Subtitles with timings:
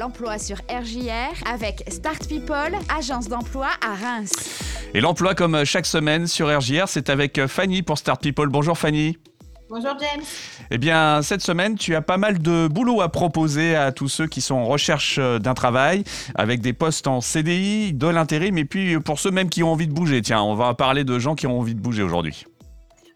[0.00, 4.32] l'emploi sur RJR avec Start People, agence d'emploi à Reims.
[4.94, 8.48] Et l'emploi, comme chaque semaine sur RJR, c'est avec Fanny pour Start People.
[8.48, 9.18] Bonjour Fanny.
[9.68, 10.24] Bonjour James.
[10.70, 14.26] Eh bien, cette semaine, tu as pas mal de boulot à proposer à tous ceux
[14.26, 16.02] qui sont en recherche d'un travail,
[16.34, 19.86] avec des postes en CDI, de l'intérim, et puis pour ceux même qui ont envie
[19.86, 20.22] de bouger.
[20.22, 22.46] Tiens, on va parler de gens qui ont envie de bouger aujourd'hui.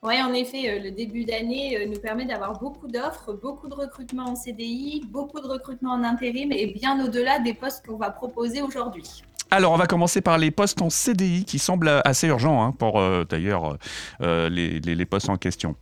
[0.05, 3.75] Oui, en effet, euh, le début d'année euh, nous permet d'avoir beaucoup d'offres, beaucoup de
[3.75, 8.11] recrutements en CDI, beaucoup de recrutements en intérim et bien au-delà des postes qu'on va
[8.11, 9.23] proposer aujourd'hui.
[9.51, 13.01] Alors, on va commencer par les postes en CDI qui semblent assez urgents hein, pour
[13.01, 13.79] euh, d'ailleurs
[14.21, 15.75] les, postes en question.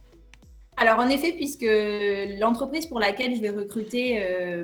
[0.76, 1.66] Alors en effet, puisque
[2.40, 4.18] l'entreprise pour laquelle je vais recruter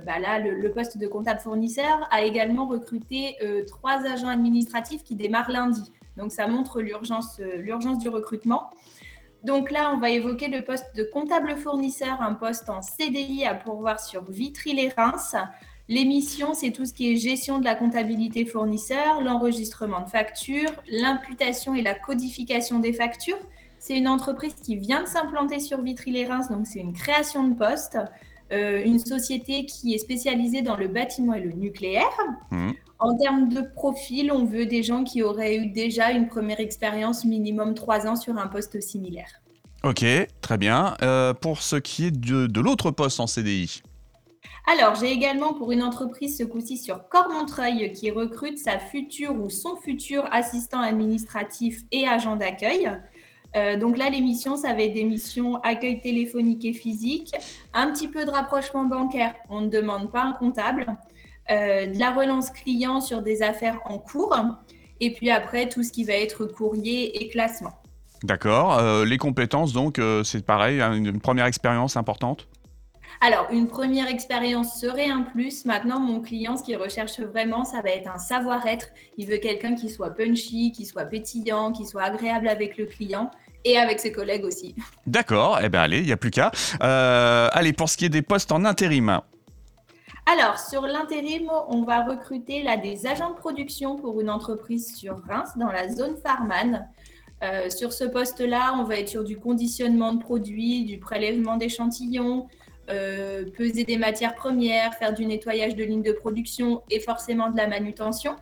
[0.07, 3.37] bah là, le, poste de comptable fournisseur a également recruté
[3.69, 5.93] trois agents administratifs qui démarrent lundi.
[6.17, 7.39] Donc ça montre l'urgence
[8.01, 8.71] du recrutement.
[9.45, 13.55] Donc là, on va évoquer le poste de comptable fournisseur, un poste en CDI à
[13.55, 15.37] pourvoir sur Vitry-les-Reims.
[15.89, 21.75] L'émission, c'est tout ce qui est gestion de la comptabilité fournisseur, l'enregistrement de factures, l'imputation
[21.75, 23.39] et la codification des factures.
[23.79, 27.97] C'est une entreprise qui vient de s'implanter sur Vitry-les-Reims, donc c'est une création de poste.
[28.51, 32.09] Euh, une société qui est spécialisée dans le bâtiment et le nucléaire.
[32.51, 32.71] Mmh.
[32.99, 37.25] En termes de profil, on veut des gens qui auraient eu déjà une première expérience
[37.25, 39.29] minimum trois ans sur un poste similaire.
[39.85, 40.05] Ok,
[40.41, 40.97] très bien.
[41.03, 43.83] Euh, pour ce qui est de, l'autre poste en CDI
[44.71, 49.49] alors, j'ai également pour une entreprise ce coup-ci sur Cormontreuil qui recrute sa future ou
[49.49, 52.91] son futur assistant administratif et agent d'accueil.
[53.57, 57.35] Euh, donc là, l'émission, ça va être des missions accueil téléphonique et physique,
[57.73, 60.87] un petit peu de rapprochement bancaire, on ne demande pas un comptable,
[61.51, 64.37] euh, de la relance client sur des affaires en cours,
[65.01, 67.73] et puis après, tout ce qui va être courrier et classement.
[68.25, 68.79] D'accord.
[68.79, 72.49] Euh, les compétences, donc, c'est pareil, hein, une première expérience importante?
[73.21, 75.65] Alors, une première expérience serait un plus.
[75.65, 78.89] Maintenant, mon client, ce qu'il recherche vraiment, ça va être un savoir-être.
[79.17, 83.31] Il veut quelqu'un qui soit punchy, qui soit pétillant, qui soit agréable avec le client
[83.65, 84.77] et avec ses collègues aussi.
[85.07, 86.53] D'accord, eh bien allez, il n'y a plus qu'à.
[86.81, 89.21] Euh, allez, pour ce qui est des postes en intérim.
[90.31, 95.21] Alors, sur l'intérim, on va recruter là, des agents de production pour une entreprise sur
[95.27, 96.87] Reims, dans la zone Farman.
[97.43, 102.47] Euh, sur ce poste-là, on va être sur du conditionnement de produits, du prélèvement d'échantillons,
[102.91, 107.57] euh, peser des matières premières, faire du nettoyage de lignes de production et forcément de
[107.57, 108.37] la manutention.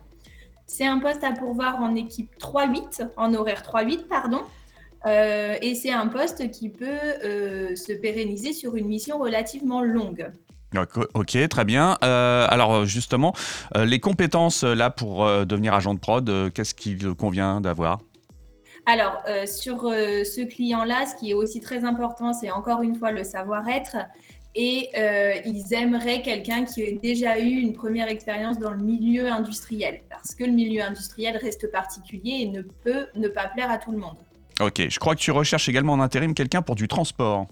[0.65, 4.41] C'est un poste à pourvoir en équipe 3-8, en horaire 3-8, pardon.
[5.05, 6.85] Euh, et c'est un poste qui peut
[7.23, 10.31] euh, se pérenniser sur une mission relativement longue.
[11.13, 11.97] Ok, très bien.
[12.01, 13.33] alors justement,
[13.73, 17.99] les compétences là pour devenir agent de prod, qu'est-ce qu'il convient d'avoir?
[18.85, 23.23] Alors, sur ce client-là, ce qui est aussi très important, c'est encore une fois le
[23.23, 23.95] savoir-être
[24.59, 29.31] et euh, ils aimeraient quelqu'un qui ait déjà eu une première expérience dans le milieu
[29.31, 33.77] industriel, parce que le milieu industriel reste particulier et ne peut ne pas plaire à
[33.77, 34.17] tout le monde.
[34.59, 37.45] Ok, je crois que tu recherches également en intérim quelqu'un pour du transport.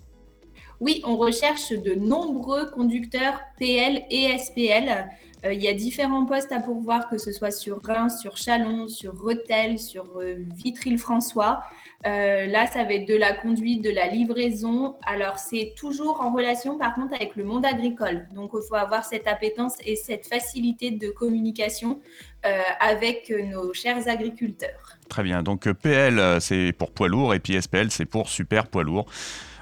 [0.80, 5.08] Oui, on recherche de nombreux conducteurs PL et SPL.
[5.45, 8.88] Euh, il y a différents postes à pourvoir, que ce soit sur Reims, sur Chalon,
[8.88, 11.63] sur Rethel, sur euh, Vitry-le-François.
[12.06, 14.95] Euh, là, ça va être de la conduite, de la livraison.
[15.06, 18.28] Alors, c'est toujours en relation, par contre, avec le monde agricole.
[18.33, 22.00] Donc, il faut avoir cette appétence et cette facilité de communication
[22.79, 24.97] avec nos chers agriculteurs.
[25.09, 25.44] Très bien.
[25.44, 29.07] Donc, PL, c'est pour poids lourd et puis SPL, c'est pour super poids lourd.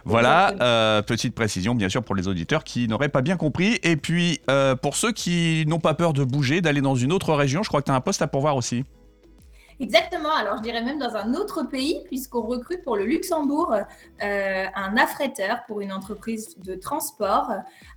[0.05, 3.79] Voilà, euh, petite précision bien sûr pour les auditeurs qui n'auraient pas bien compris.
[3.83, 7.33] Et puis euh, pour ceux qui n'ont pas peur de bouger, d'aller dans une autre
[7.33, 8.83] région, je crois que tu as un poste à pourvoir aussi.
[9.79, 14.65] Exactement, alors je dirais même dans un autre pays, puisqu'on recrute pour le Luxembourg euh,
[14.75, 17.51] un affréteur pour une entreprise de transport.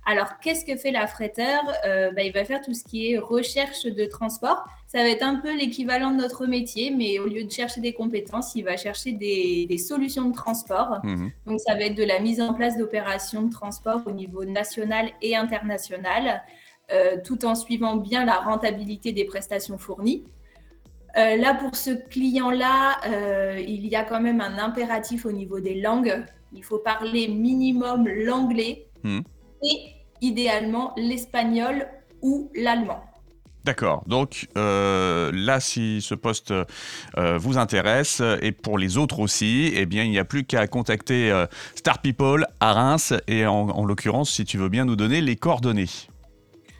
[0.05, 1.61] Alors qu'est-ce que fait l'affréteur?
[1.85, 4.65] Euh, bah, Il va faire tout ce qui est recherche de transport.
[4.87, 7.93] Ça va être un peu l'équivalent de notre métier, mais au lieu de chercher des
[7.93, 10.99] compétences, il va chercher des, solutions de transport.
[11.03, 14.45] Mmh Donc ça va être de la mise en place d'opérations de transport au niveau
[14.45, 16.41] national et international.
[16.89, 20.23] Euh, tout en suivant bien la rentabilité des prestations fournies.
[21.17, 25.59] Euh, là, pour ce client-là, euh, il y a quand même un impératif au niveau
[25.59, 26.23] des langues.
[26.53, 29.19] Il faut parler minimum l'anglais hmm.
[29.63, 31.89] et idéalement l'espagnol
[32.21, 33.03] ou l'allemand.
[33.67, 34.03] D'accord.
[34.07, 36.53] Donc euh, là, si ce poste
[37.17, 41.45] vous intéresse et pour les autres aussi, eh bien, il n'y a plus qu'à contacter
[41.75, 45.89] Star People à Reims et en l'occurrence, si tu veux bien nous donner les coordonnées.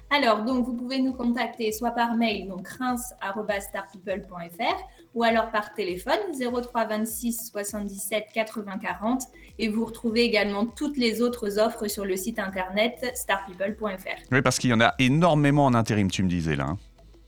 [0.09, 4.77] Alors, donc, vous pouvez nous contacter soit par mail, donc reims.starpeople.fr,
[5.13, 9.23] ou alors par téléphone 03 26 77 80 40.
[9.59, 14.21] Et vous retrouvez également toutes les autres offres sur le site internet starpeople.fr.
[14.31, 16.67] Oui, parce qu'il y en a énormément en intérim, tu me disais là.
[16.69, 16.77] hein.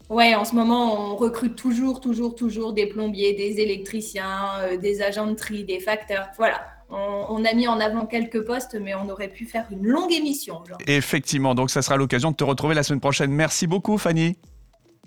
[0.09, 5.01] Ouais, en ce moment, on recrute toujours, toujours, toujours des plombiers, des électriciens, euh, des
[5.03, 6.29] agents de tri, des facteurs.
[6.37, 6.61] Voilà.
[6.91, 10.11] On, on a mis en avant quelques postes, mais on aurait pu faire une longue
[10.11, 10.63] émission.
[10.65, 10.77] Genre.
[10.87, 13.31] Effectivement, donc ça sera l'occasion de te retrouver la semaine prochaine.
[13.31, 14.37] Merci beaucoup, Fanny.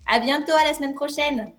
[0.07, 1.53] À bientôt, à la semaine prochaine.